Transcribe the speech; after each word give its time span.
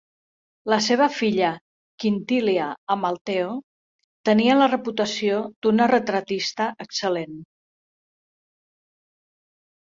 La 0.73 0.77
seva 0.83 1.07
filla 1.15 1.49
Quintilia 2.03 2.69
Amalteo 2.95 3.51
tenia 4.31 4.55
la 4.61 4.69
reputació 4.71 5.43
d'una 5.67 5.89
retratista 5.93 6.69
excel·lent. 6.87 7.37